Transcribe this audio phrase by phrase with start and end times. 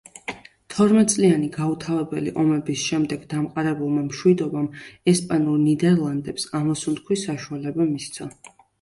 [0.75, 4.67] თორმეტწლიანი გაუთავებელი ომების შემდეგ დამყარებულმა მშვიდობამ
[5.15, 8.33] ესპანურ ნიდერლანდებს ამოსუნთქვის საშუალება მისცა.